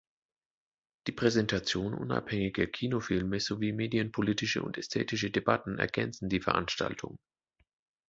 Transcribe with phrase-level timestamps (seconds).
[1.05, 7.19] Die Präsentation unabhängiger Kinofilme sowie medienpolitische und -ästhetische Debatten ergänzen die Veranstaltung.